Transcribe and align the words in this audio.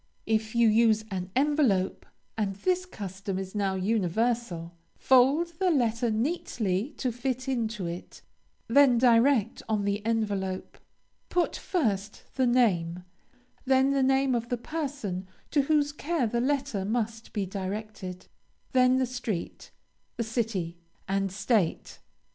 If 0.25 0.55
you 0.55 0.67
use 0.67 1.05
an 1.11 1.29
envelope, 1.35 2.07
and 2.35 2.55
this 2.55 2.87
custom 2.87 3.37
is 3.37 3.53
now 3.53 3.75
universal, 3.75 4.73
fold 4.97 5.53
your 5.61 5.69
letter 5.69 6.09
neatly 6.09 6.95
to 6.97 7.11
fit 7.11 7.47
into 7.47 7.85
it; 7.85 8.23
then 8.67 8.97
direct 8.97 9.61
on 9.69 9.85
the 9.85 10.03
envelope. 10.03 10.79
Put 11.29 11.55
first 11.55 12.23
the 12.33 12.47
name, 12.47 13.03
then 13.65 13.91
the 13.91 14.01
name 14.01 14.33
of 14.33 14.49
the 14.49 14.57
person 14.57 15.27
to 15.51 15.61
whose 15.61 15.91
care 15.91 16.25
the 16.25 16.41
letter 16.41 16.83
must 16.83 17.31
be 17.31 17.45
directed, 17.45 18.25
then 18.71 18.97
the 18.97 19.05
street, 19.05 19.69
the 20.17 20.23
city, 20.23 20.79
and 21.07 21.31
State. 21.31 21.99